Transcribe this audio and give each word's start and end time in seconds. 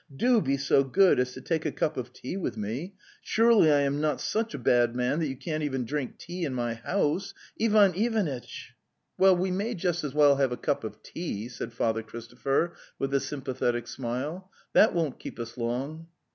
Do 0.17 0.41
be 0.41 0.57
so 0.57 0.83
good 0.83 1.19
as 1.19 1.33
to 1.33 1.41
take 1.41 1.63
a 1.63 1.71
cup 1.71 1.95
of 1.95 2.11
tea 2.11 2.35
with 2.35 2.57
me. 2.57 2.95
Surely 3.21 3.71
I 3.71 3.81
am 3.81 4.01
not 4.01 4.19
such 4.19 4.55
a 4.55 4.57
bad 4.57 4.95
man 4.95 5.19
that 5.19 5.27
you 5.27 5.35
can't 5.37 5.61
even 5.61 5.85
drink 5.85 6.17
tea 6.17 6.43
in 6.43 6.55
my 6.55 6.73
house? 6.73 7.35
Ivan 7.61 7.93
Ivanitch! 7.93 8.73
"'!»'oz 9.19 9.19
The 9.19 9.25
Tales 9.25 9.33
of 9.33 9.37
Chekhov 9.37 9.37
'Well, 9.37 9.37
we 9.37 9.51
may 9.51 9.75
just 9.75 10.03
as 10.03 10.13
well 10.15 10.37
have 10.37 10.51
a 10.51 10.57
cup 10.57 10.83
of 10.83 11.03
tea," 11.03 11.49
said 11.49 11.71
Father 11.71 12.01
Christopher, 12.01 12.73
with 12.97 13.13
a 13.13 13.19
sympathetic 13.19 13.87
smile; 13.87 14.49
'that 14.73 14.95
won't 14.95 15.19
keep 15.19 15.37
us 15.39 15.55
long." 15.55 16.07